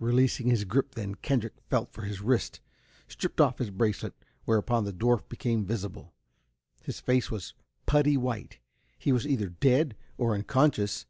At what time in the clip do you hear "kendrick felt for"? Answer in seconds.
1.14-2.02